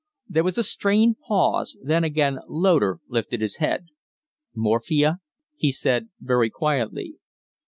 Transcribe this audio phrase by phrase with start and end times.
[0.27, 3.89] There was a strained pause, then again Loder lifted his head.
[4.55, 5.19] "Morphia?"
[5.55, 7.17] he said, very quietly.